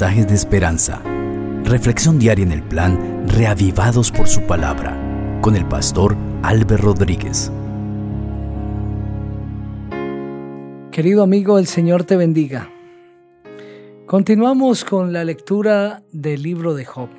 de 0.00 0.34
esperanza. 0.34 1.02
Reflexión 1.64 2.18
diaria 2.18 2.42
en 2.44 2.52
el 2.52 2.62
plan 2.62 3.28
Reavivados 3.28 4.10
por 4.10 4.26
su 4.26 4.40
palabra 4.46 4.98
con 5.42 5.54
el 5.54 5.68
pastor 5.68 6.16
Álvaro 6.42 6.78
Rodríguez. 6.78 7.52
Querido 10.90 11.22
amigo, 11.22 11.58
el 11.58 11.66
Señor 11.66 12.04
te 12.04 12.16
bendiga. 12.16 12.70
Continuamos 14.06 14.82
con 14.86 15.12
la 15.12 15.24
lectura 15.24 16.02
del 16.10 16.42
libro 16.42 16.72
de 16.72 16.86
Job. 16.86 17.10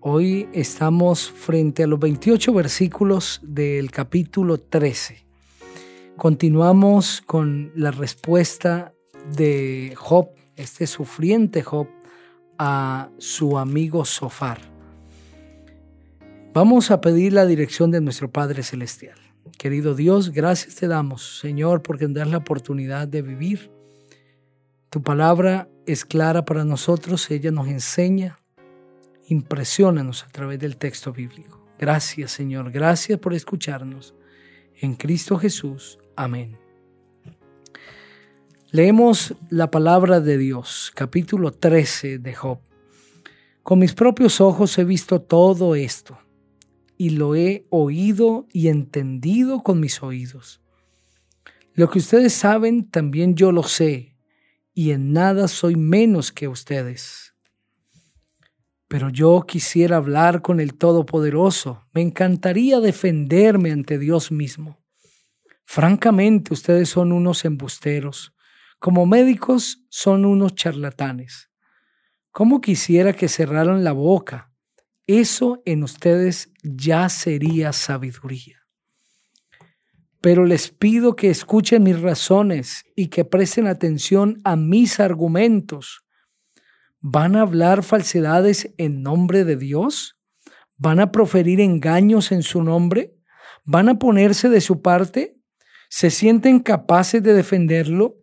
Hoy 0.00 0.50
estamos 0.52 1.30
frente 1.30 1.82
a 1.82 1.86
los 1.86 1.98
28 1.98 2.52
versículos 2.52 3.40
del 3.42 3.90
capítulo 3.90 4.58
13. 4.58 5.24
Continuamos 6.14 7.22
con 7.24 7.72
la 7.74 7.90
respuesta 7.90 8.92
de 9.34 9.94
Job, 9.96 10.28
este 10.58 10.86
sufriente 10.86 11.62
Job, 11.62 11.88
a 12.58 13.08
su 13.18 13.56
amigo 13.56 14.04
Sofar. 14.04 14.60
Vamos 16.52 16.90
a 16.90 17.00
pedir 17.00 17.32
la 17.32 17.46
dirección 17.46 17.90
de 17.90 18.00
nuestro 18.00 18.30
Padre 18.30 18.64
Celestial. 18.64 19.16
Querido 19.56 19.94
Dios, 19.94 20.32
gracias 20.32 20.74
te 20.74 20.88
damos, 20.88 21.38
Señor, 21.38 21.82
porque 21.82 22.06
nos 22.06 22.14
das 22.14 22.28
la 22.28 22.38
oportunidad 22.38 23.06
de 23.06 23.22
vivir. 23.22 23.70
Tu 24.90 25.02
palabra 25.02 25.68
es 25.86 26.04
clara 26.04 26.44
para 26.44 26.64
nosotros, 26.64 27.30
ella 27.30 27.50
nos 27.50 27.68
enseña, 27.68 28.38
impresionanos 29.28 30.24
a 30.24 30.28
través 30.28 30.58
del 30.58 30.76
texto 30.76 31.12
bíblico. 31.12 31.64
Gracias, 31.78 32.32
Señor, 32.32 32.72
gracias 32.72 33.18
por 33.18 33.34
escucharnos. 33.34 34.14
En 34.80 34.94
Cristo 34.94 35.38
Jesús. 35.38 35.98
Amén. 36.16 36.67
Leemos 38.70 39.34
la 39.48 39.70
palabra 39.70 40.20
de 40.20 40.36
Dios, 40.36 40.92
capítulo 40.94 41.52
13 41.52 42.18
de 42.18 42.34
Job. 42.34 42.58
Con 43.62 43.78
mis 43.78 43.94
propios 43.94 44.42
ojos 44.42 44.76
he 44.76 44.84
visto 44.84 45.22
todo 45.22 45.74
esto 45.74 46.18
y 46.98 47.10
lo 47.10 47.34
he 47.34 47.64
oído 47.70 48.46
y 48.52 48.68
entendido 48.68 49.62
con 49.62 49.80
mis 49.80 50.02
oídos. 50.02 50.60
Lo 51.72 51.88
que 51.88 52.00
ustedes 52.00 52.34
saben, 52.34 52.90
también 52.90 53.36
yo 53.36 53.52
lo 53.52 53.62
sé, 53.62 54.18
y 54.74 54.90
en 54.90 55.14
nada 55.14 55.48
soy 55.48 55.76
menos 55.76 56.30
que 56.30 56.46
ustedes. 56.46 57.32
Pero 58.86 59.08
yo 59.08 59.46
quisiera 59.48 59.96
hablar 59.96 60.42
con 60.42 60.60
el 60.60 60.74
Todopoderoso, 60.74 61.86
me 61.94 62.02
encantaría 62.02 62.80
defenderme 62.80 63.72
ante 63.72 63.98
Dios 63.98 64.30
mismo. 64.30 64.78
Francamente, 65.64 66.52
ustedes 66.52 66.90
son 66.90 67.12
unos 67.12 67.46
embusteros 67.46 68.34
como 68.78 69.06
médicos 69.06 69.84
son 69.88 70.24
unos 70.24 70.54
charlatanes. 70.54 71.50
¿Cómo 72.30 72.60
quisiera 72.60 73.12
que 73.12 73.28
cerraran 73.28 73.82
la 73.82 73.92
boca? 73.92 74.52
Eso 75.06 75.62
en 75.64 75.82
ustedes 75.82 76.52
ya 76.62 77.08
sería 77.08 77.72
sabiduría. 77.72 78.58
Pero 80.20 80.44
les 80.44 80.68
pido 80.68 81.16
que 81.16 81.30
escuchen 81.30 81.82
mis 81.82 82.00
razones 82.00 82.84
y 82.94 83.08
que 83.08 83.24
presten 83.24 83.66
atención 83.66 84.40
a 84.44 84.56
mis 84.56 85.00
argumentos. 85.00 86.04
¿Van 87.00 87.36
a 87.36 87.42
hablar 87.42 87.82
falsedades 87.82 88.74
en 88.76 89.02
nombre 89.02 89.44
de 89.44 89.56
Dios? 89.56 90.18
¿Van 90.76 91.00
a 91.00 91.10
proferir 91.10 91.60
engaños 91.60 92.30
en 92.30 92.42
su 92.42 92.62
nombre? 92.62 93.16
¿Van 93.64 93.88
a 93.88 93.98
ponerse 93.98 94.48
de 94.48 94.60
su 94.60 94.82
parte? 94.82 95.40
¿Se 95.88 96.10
sienten 96.10 96.60
capaces 96.60 97.22
de 97.22 97.34
defenderlo? 97.34 98.17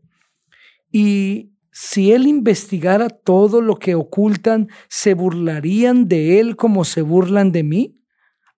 Y 0.98 1.52
si 1.74 2.14
él 2.14 2.26
investigara 2.26 3.10
todo 3.10 3.60
lo 3.60 3.76
que 3.76 3.96
ocultan, 3.96 4.70
¿se 4.88 5.14
burlarían 5.14 6.08
de 6.08 6.40
él 6.40 6.56
como 6.56 6.86
se 6.86 7.02
burlan 7.02 7.52
de 7.52 7.64
mí? 7.64 8.00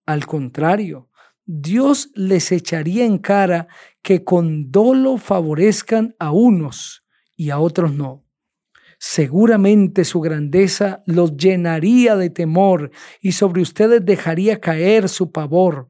Al 0.06 0.28
contrario, 0.28 1.10
Dios 1.48 2.12
les 2.14 2.52
echaría 2.52 3.06
en 3.06 3.18
cara 3.18 3.68
que 4.04 4.24
con 4.24 4.72
dolo 4.72 5.18
favorezcan 5.18 6.16
a 6.20 6.32
unos 6.32 7.04
y 7.36 7.50
a 7.50 7.58
otros 7.58 7.92
no. 7.92 8.24
Seguramente 9.00 10.06
su 10.06 10.22
grandeza 10.22 11.02
los 11.08 11.36
llenaría 11.38 12.16
de 12.16 12.30
temor 12.30 12.92
y 13.20 13.32
sobre 13.32 13.64
ustedes 13.64 14.06
dejaría 14.06 14.62
caer 14.62 15.10
su 15.10 15.32
pavor. 15.32 15.88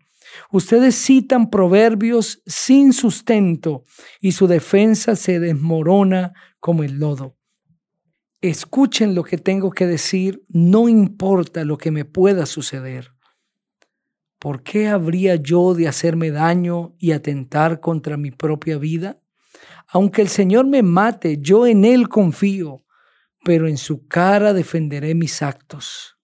Ustedes 0.52 0.96
citan 0.96 1.50
proverbios 1.50 2.42
sin 2.46 2.94
sustento 2.94 3.84
y 4.20 4.32
su 4.34 4.48
defensa 4.48 5.16
se 5.16 5.40
desmorona 5.40 6.34
como 6.60 6.84
el 6.84 7.00
lodo. 7.00 7.38
Escuchen 8.42 9.16
lo 9.16 9.24
que 9.24 9.38
tengo 9.38 9.72
que 9.72 9.88
decir, 9.88 10.44
no 10.50 10.88
importa 10.88 11.66
lo 11.66 11.78
que 11.78 11.92
me 11.92 12.06
pueda 12.06 12.46
suceder. 12.46 13.12
¿Por 14.40 14.62
qué 14.62 14.88
habría 14.88 15.36
yo 15.36 15.74
de 15.74 15.88
hacerme 15.88 16.30
daño 16.30 16.96
y 17.00 17.12
atentar 17.12 17.80
contra 17.80 18.18
mi 18.18 18.30
propia 18.30 18.78
vida? 18.78 19.20
Aunque 19.88 20.22
el 20.22 20.28
Señor 20.28 20.68
me 20.68 20.84
mate, 20.84 21.40
yo 21.42 21.66
en 21.66 21.84
Él 21.84 22.10
confío, 22.10 22.86
pero 23.44 23.68
en 23.68 23.78
su 23.78 24.08
cara 24.08 24.54
defenderé 24.54 25.16
mis 25.16 25.42
actos. 25.42 26.17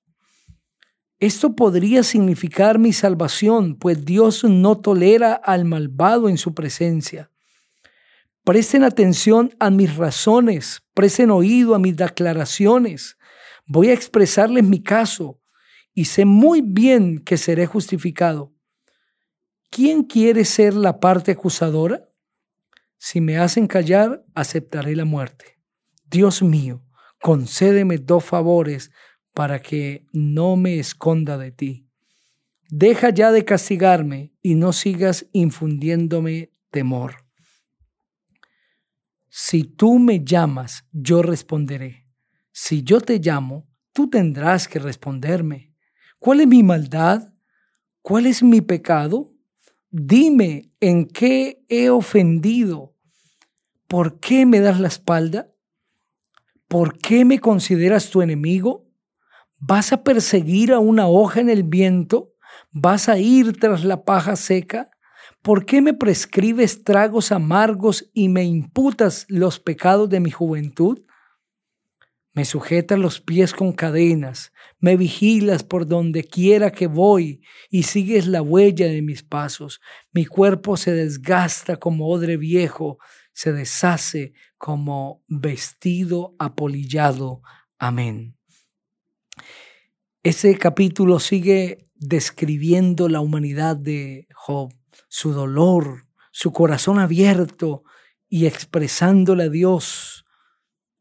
Esto 1.19 1.55
podría 1.55 2.03
significar 2.03 2.79
mi 2.79 2.91
salvación, 2.91 3.75
pues 3.75 4.03
Dios 4.03 4.43
no 4.43 4.79
tolera 4.79 5.33
al 5.33 5.65
malvado 5.65 6.27
en 6.29 6.37
su 6.37 6.53
presencia. 6.53 7.31
Presten 8.43 8.83
atención 8.83 9.55
a 9.59 9.69
mis 9.69 9.95
razones, 9.95 10.83
presten 10.93 11.31
oído 11.31 11.75
a 11.75 11.79
mis 11.79 11.95
declaraciones. 11.95 13.17
Voy 13.65 13.89
a 13.89 13.93
expresarles 13.93 14.65
mi 14.65 14.83
caso 14.83 15.39
y 15.93 16.05
sé 16.05 16.25
muy 16.25 16.61
bien 16.61 17.19
que 17.19 17.37
seré 17.37 17.67
justificado. 17.67 18.53
¿Quién 19.69 20.03
quiere 20.03 20.43
ser 20.43 20.73
la 20.73 20.99
parte 20.99 21.31
acusadora? 21.31 22.01
Si 22.97 23.21
me 23.21 23.37
hacen 23.37 23.67
callar, 23.67 24.23
aceptaré 24.35 24.95
la 24.95 25.05
muerte. 25.05 25.59
Dios 26.05 26.43
mío, 26.43 26.83
concédeme 27.21 27.97
dos 27.97 28.23
favores 28.23 28.91
para 29.33 29.61
que 29.61 30.05
no 30.11 30.55
me 30.55 30.79
esconda 30.79 31.37
de 31.37 31.51
ti. 31.51 31.87
Deja 32.69 33.09
ya 33.09 33.31
de 33.31 33.45
castigarme 33.45 34.33
y 34.41 34.55
no 34.55 34.73
sigas 34.73 35.27
infundiéndome 35.31 36.51
temor. 36.71 37.25
Si 39.29 39.63
tú 39.63 39.99
me 39.99 40.23
llamas, 40.23 40.85
yo 40.91 41.23
responderé. 41.23 42.07
Si 42.51 42.83
yo 42.83 43.01
te 43.01 43.19
llamo, 43.19 43.67
tú 43.91 44.09
tendrás 44.09 44.67
que 44.67 44.79
responderme. 44.79 45.73
¿Cuál 46.19 46.41
es 46.41 46.47
mi 46.47 46.63
maldad? 46.63 47.33
¿Cuál 48.01 48.27
es 48.27 48.43
mi 48.43 48.61
pecado? 48.61 49.31
Dime 49.89 50.71
en 50.79 51.05
qué 51.07 51.63
he 51.67 51.89
ofendido. 51.89 52.95
¿Por 53.87 54.19
qué 54.19 54.45
me 54.45 54.59
das 54.59 54.79
la 54.79 54.87
espalda? 54.87 55.53
¿Por 56.67 56.97
qué 56.97 57.25
me 57.25 57.39
consideras 57.39 58.09
tu 58.09 58.21
enemigo? 58.21 58.82
¿Vas 59.65 59.93
a 59.93 60.03
perseguir 60.03 60.73
a 60.73 60.79
una 60.79 61.07
hoja 61.07 61.39
en 61.39 61.49
el 61.49 61.63
viento? 61.63 62.33
¿Vas 62.71 63.07
a 63.07 63.17
ir 63.17 63.57
tras 63.57 63.85
la 63.85 64.03
paja 64.03 64.35
seca? 64.35 64.89
¿Por 65.41 65.65
qué 65.65 65.81
me 65.81 65.93
prescribes 65.93 66.83
tragos 66.83 67.31
amargos 67.31 68.09
y 68.13 68.27
me 68.27 68.43
imputas 68.43 69.25
los 69.29 69.61
pecados 69.61 70.09
de 70.09 70.19
mi 70.19 70.31
juventud? 70.31 71.05
Me 72.33 72.43
sujetas 72.43 72.99
los 72.99 73.21
pies 73.21 73.53
con 73.53 73.71
cadenas, 73.71 74.51
me 74.79 74.97
vigilas 74.97 75.63
por 75.63 75.87
donde 75.87 76.25
quiera 76.25 76.73
que 76.73 76.87
voy 76.87 77.41
y 77.69 77.83
sigues 77.83 78.27
la 78.27 78.41
huella 78.41 78.87
de 78.87 79.01
mis 79.01 79.23
pasos. 79.23 79.79
Mi 80.11 80.25
cuerpo 80.25 80.75
se 80.75 80.91
desgasta 80.91 81.77
como 81.77 82.09
odre 82.09 82.35
viejo, 82.35 82.97
se 83.31 83.53
deshace 83.53 84.33
como 84.57 85.23
vestido 85.29 86.35
apolillado. 86.37 87.41
Amén. 87.79 88.35
Ese 90.25 90.57
capítulo 90.57 91.19
sigue 91.19 91.89
describiendo 91.95 93.09
la 93.09 93.19
humanidad 93.19 93.75
de 93.75 94.29
Job, 94.33 94.73
su 95.09 95.33
dolor, 95.33 96.07
su 96.31 96.53
corazón 96.53 96.97
abierto 96.97 97.83
y 98.29 98.45
expresándole 98.45 99.43
a 99.43 99.49
Dios 99.49 100.23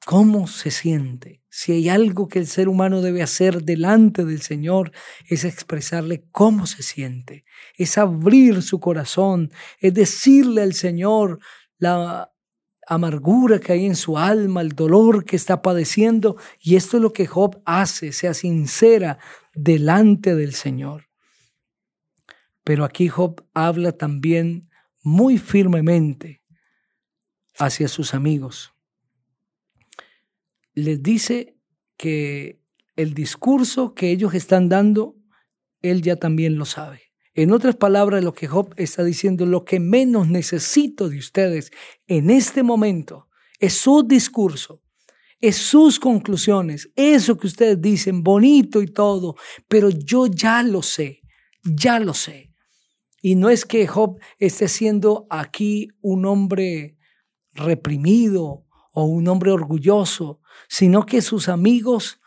cómo 0.05 0.49
se 0.49 0.73
siente. 0.73 1.41
Si 1.51 1.71
hay 1.71 1.89
algo 1.89 2.27
que 2.27 2.41
el 2.41 2.49
ser 2.49 2.69
humano 2.69 3.01
debe 3.01 3.23
hacer 3.23 3.63
delante 3.63 4.25
del 4.25 4.43
Señor 4.43 4.91
es 5.29 5.45
expresarle 5.45 6.25
cómo 6.33 6.67
se 6.67 6.83
siente, 6.83 7.45
es 7.77 7.99
abrir 7.99 8.61
su 8.61 8.81
corazón, 8.81 9.53
es 9.79 9.95
decirle 9.95 10.63
al 10.63 10.75
Señor 10.75 11.39
la 11.79 12.32
amargura 12.87 13.59
que 13.61 13.73
hay 13.73 13.87
en 13.87 13.97
su 13.97 14.19
alma, 14.19 14.61
el 14.61 14.71
dolor 14.71 15.25
que 15.25 15.37
está 15.37 15.63
padeciendo. 15.63 16.37
Y 16.61 16.77
esto 16.77 16.97
es 16.97 17.03
lo 17.03 17.13
que 17.13 17.27
Job 17.27 17.61
hace, 17.65 18.13
sea 18.13 18.35
sincera 18.35 19.19
delante 19.55 20.35
del 20.35 20.55
Señor. 20.55 21.09
Pero 22.65 22.85
aquí 22.85 23.09
Job 23.09 23.45
habla 23.55 23.93
también 23.93 24.69
muy 25.03 25.39
firmemente 25.39 26.43
hacia 27.59 27.89
sus 27.89 28.15
amigos. 28.15 28.73
les 30.75 31.03
dice 31.03 31.55
que 31.99 32.63
el 32.97 33.13
discurso 33.13 33.95
que 33.95 34.11
ellos 34.11 34.33
están 34.33 34.71
dando, 34.71 35.17
él 35.83 36.01
ya 36.01 36.17
también 36.17 36.57
lo 36.57 36.65
sabe. 36.65 37.12
En 37.35 37.53
otras 37.53 37.77
palabras, 37.77 38.23
lo 38.23 38.35
que 38.35 38.47
Job 38.47 38.75
está 38.77 39.05
diciendo, 39.05 39.47
lo 39.47 39.65
que 39.65 39.81
menos 39.81 40.29
necesito 40.29 41.09
de 41.09 41.19
ustedes 41.19 41.71
en 42.07 42.29
este 42.29 42.63
momento 42.63 43.29
es 43.59 43.75
su 43.75 44.03
discurso, 44.03 44.83
es 45.41 45.57
sus 45.57 45.99
conclusiones, 45.99 46.91
eso 46.95 47.39
que 47.39 47.47
ustedes 47.47 47.81
dicen, 47.81 48.23
bonito 48.23 48.83
y 48.83 48.87
todo, 48.87 49.37
pero 49.67 49.89
yo 49.89 50.27
ya 50.27 50.63
lo 50.63 50.83
sé, 50.83 51.23
ya 51.65 52.01
lo 52.01 52.13
sé. 52.13 52.53
Y 53.23 53.35
no 53.35 53.49
es 53.49 53.65
que 53.65 53.87
Job 53.87 54.19
esté 54.39 54.69
siendo 54.69 55.27
aquí 55.31 55.89
un 56.03 56.27
hombre 56.27 56.99
reprimido 57.55 58.67
o 58.93 59.05
un 59.05 59.27
hombre 59.29 59.53
orgulloso, 59.53 60.41
sino 60.69 61.07
que 61.07 61.23
sus 61.23 61.49
amigos 61.49 62.21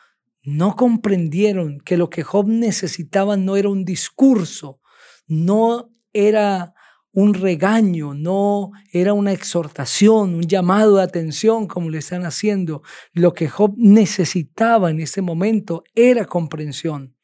no 0.43 0.75
comprendieron 0.75 1.79
que 1.79 1.97
lo 1.97 2.09
que 2.09 2.23
Job 2.23 2.47
necesitaba 2.47 3.37
no 3.37 3.55
era 3.55 3.69
un 3.69 3.85
discurso, 3.85 4.79
no 5.27 5.91
era 6.13 6.73
un 7.15 7.33
regaño, 7.33 8.13
no 8.13 8.71
era 8.91 9.13
una 9.13 9.31
exhortación, 9.31 10.35
un 10.35 10.43
llamado 10.43 10.97
de 10.97 11.03
atención 11.03 11.65
como 11.65 11.89
le 11.89 11.99
están 11.99 12.25
haciendo. 12.25 12.83
Lo 13.13 13.33
que 13.33 13.47
Job 13.47 13.73
necesitaba 13.77 14.91
en 14.91 14.99
ese 14.99 15.21
momento 15.21 15.85
era 15.95 16.25
comprensión. 16.25 17.15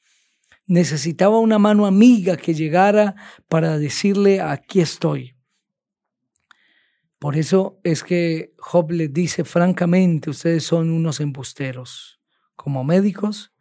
Necesitaba 0.65 1.39
una 1.39 1.59
mano 1.59 1.86
amiga 1.86 2.38
que 2.38 2.53
llegara 2.53 3.15
para 3.50 3.77
decirle, 3.77 4.39
aquí 4.39 4.80
estoy. 4.80 5.36
Por 7.19 7.36
eso 7.36 7.81
es 7.83 8.01
que 8.04 8.56
Job 8.57 8.92
le 8.92 9.09
dice 9.09 9.44
francamente, 9.44 10.30
ustedes 10.30 10.63
son 10.63 10.89
unos 10.89 11.19
embusteros. 11.19 12.21
Como 12.56 12.86
médicos, 12.86 13.51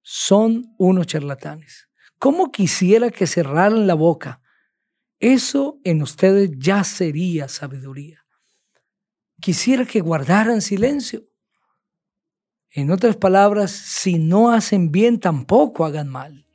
son 0.00 0.74
unos 0.78 1.06
charlatanes. 1.06 1.88
¿Cómo 2.24 2.50
quisiera 2.50 3.10
que 3.10 3.26
cerraran 3.26 3.86
la 3.86 3.92
boca? 3.92 4.40
Eso 5.20 5.78
en 5.84 6.00
ustedes 6.00 6.52
ya 6.56 6.82
sería 6.82 7.48
sabiduría. 7.48 8.24
Quisiera 9.42 9.84
que 9.84 10.00
guardaran 10.00 10.62
silencio. 10.62 11.28
En 12.70 12.90
otras 12.90 13.16
palabras, 13.16 13.72
si 13.72 14.18
no 14.18 14.50
hacen 14.50 14.90
bien, 14.90 15.20
tampoco 15.20 15.84
hagan 15.84 16.08
mal. 16.08 16.46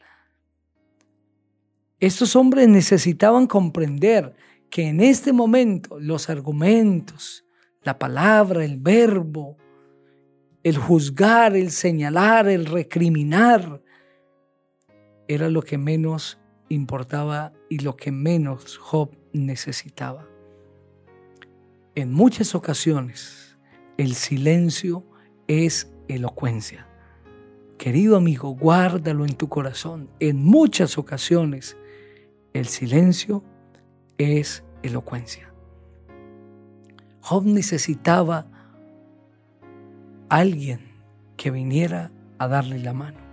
Estos 2.00 2.36
hombres 2.36 2.68
necesitaban 2.68 3.45
comprender 3.45 4.36
que 4.71 4.88
en 4.88 5.00
este 5.01 5.33
momento 5.33 6.00
los 6.00 6.31
argumentos, 6.31 7.45
la 7.83 8.00
palabra, 8.00 8.66
el 8.66 8.80
verbo, 8.80 9.56
el 10.63 10.77
juzgar, 10.77 11.56
el 11.56 11.69
señalar, 11.69 12.48
el 12.48 12.66
recriminar, 12.66 13.83
era 15.30 15.48
lo 15.48 15.62
que 15.62 15.78
menos 15.78 16.40
importaba 16.70 17.54
y 17.70 17.80
lo 17.80 17.96
que 17.96 18.12
menos 18.12 18.80
Job 18.80 19.12
necesitaba. 19.31 20.28
En 21.94 22.12
muchas 22.12 22.56
ocasiones 22.56 23.58
el 23.98 24.16
silencio 24.16 25.06
es 25.48 25.94
elocuencia. 26.08 26.88
Querido 27.78 28.18
amigo, 28.18 28.50
guárdalo 28.56 29.24
en 29.24 29.36
tu 29.36 29.50
corazón. 29.50 30.10
En 30.20 30.44
muchas 30.44 30.98
ocasiones 30.98 31.78
el 32.54 32.66
silencio 32.66 33.44
es 34.18 34.64
elocuencia. 34.81 35.54
Job 37.22 37.46
necesitaba 37.46 38.48
alguien 40.28 40.80
que 41.38 41.52
viniera 41.52 42.12
a 42.40 42.48
darle 42.48 42.80
la 42.80 42.94
mano. 42.94 43.29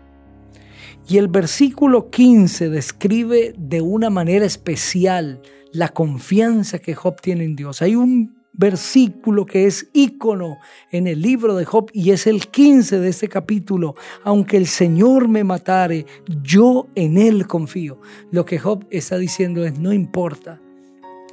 Y 1.08 1.19
el 1.19 1.29
versículo 1.29 2.11
15 2.11 2.69
describe 2.69 3.55
de 3.56 3.81
una 3.81 4.11
manera 4.11 4.44
especial 4.44 5.41
la 5.73 5.91
confianza 5.91 6.81
que 6.81 6.97
Job 6.97 7.20
tiene 7.20 7.44
en 7.44 7.55
Dios. 7.55 7.81
Hay 7.81 7.94
un 7.94 8.35
versículo 8.53 9.47
que 9.47 9.67
es 9.67 9.88
ícono 9.93 10.58
en 10.91 11.06
el 11.06 11.20
libro 11.23 11.55
de 11.55 11.64
Job 11.64 11.91
y 11.93 12.11
es 12.11 12.26
el 12.26 12.49
15 12.49 12.99
de 12.99 13.08
este 13.08 13.29
capítulo. 13.29 13.94
Aunque 14.25 14.56
el 14.56 14.67
Señor 14.67 15.29
me 15.29 15.44
matare, 15.44 16.06
yo 16.43 16.88
en 16.97 17.19
Él 17.19 17.47
confío. 17.47 18.00
Lo 18.32 18.44
que 18.44 18.59
Job 18.59 18.85
está 18.91 19.17
diciendo 19.17 19.64
es, 19.64 19.79
no 19.79 19.93
importa 19.93 20.61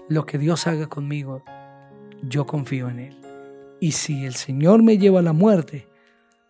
lo 0.08 0.26
que 0.26 0.38
Dios 0.38 0.68
haga 0.68 0.88
conmigo, 0.88 1.44
yo 2.22 2.46
confío 2.46 2.90
en 2.90 3.00
Él. 3.00 3.18
Y 3.80 3.94
si 3.94 4.26
el 4.26 4.36
Señor 4.36 4.84
me 4.84 5.00
lleva 5.00 5.20
a 5.20 5.24
la 5.24 5.34
muerte, 5.34 5.88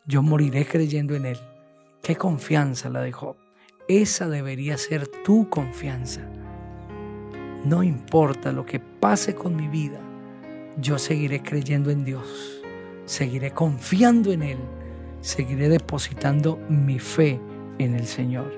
yo 0.05 0.21
moriré 0.21 0.65
creyendo 0.65 1.15
en 1.15 1.27
Él. 1.27 1.37
Qué 2.03 2.17
confianza 2.17 2.89
la 2.89 3.00
de 3.00 3.13
Job. 3.13 3.38
Esa 3.88 4.27
debería 4.27 4.77
ser 4.77 5.07
tu 5.07 5.50
confianza. 5.50 6.19
No 7.63 7.81
importa 7.81 8.51
lo 8.51 8.65
que 8.65 8.81
pase 8.81 9.35
con 9.35 9.55
mi 9.55 9.69
vida, 9.69 10.01
yo 10.75 10.97
seguiré 10.97 11.41
creyendo 11.41 11.91
en 11.91 12.03
Dios, 12.03 12.61
seguiré 13.05 13.51
confiando 13.51 14.33
en 14.33 14.44
Él, 14.44 14.57
seguiré 15.21 15.69
depositando 15.69 16.59
mi 16.67 17.00
fe 17.00 17.39
en 17.79 17.95
el 17.95 18.05
Señor. 18.05 18.51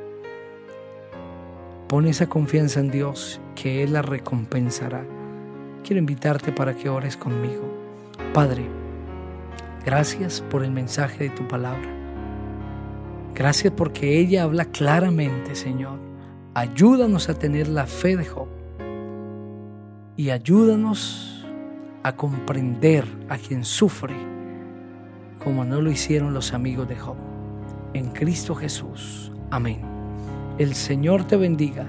Pon 1.88 2.08
esa 2.08 2.26
confianza 2.26 2.80
en 2.80 2.90
Dios, 2.90 3.40
que 3.54 3.84
Él 3.84 3.94
la 3.94 4.02
recompensará. 4.02 5.06
Quiero 5.84 6.00
invitarte 6.00 6.52
para 6.52 6.76
que 6.76 6.90
ores 6.90 7.16
conmigo. 7.16 7.72
Padre, 8.34 8.66
gracias 9.86 10.42
por 10.42 10.64
el 10.64 10.72
mensaje 10.72 11.26
de 11.26 11.30
tu 11.30 11.48
palabra. 11.48 12.05
Gracias 13.36 13.74
porque 13.76 14.18
ella 14.18 14.44
habla 14.44 14.66
claramente, 14.66 15.56
Señor. 15.56 16.00
Ayúdanos 16.54 17.28
a 17.28 17.34
tener 17.34 17.68
la 17.68 17.86
fe 17.86 18.16
de 18.16 18.26
Job 18.26 18.48
y 20.16 20.30
ayúdanos 20.30 21.46
a 22.04 22.16
comprender 22.16 23.06
a 23.28 23.38
quien 23.38 23.66
sufre 23.66 24.16
como 25.44 25.66
no 25.66 25.82
lo 25.82 25.92
hicieron 25.92 26.34
los 26.34 26.54
amigos 26.54 26.88
de 26.88 26.96
Job. 26.96 27.18
En 27.94 28.12
Cristo 28.12 28.56
Jesús. 28.56 29.34
Amén. 29.52 29.82
El 30.58 30.74
Señor 30.74 31.26
te 31.26 31.36
bendiga 31.36 31.86